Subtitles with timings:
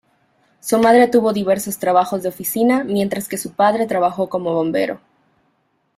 [0.61, 4.99] Su madre tuvo diversos trabajos de oficina mientras que su padre trabajó como bombero.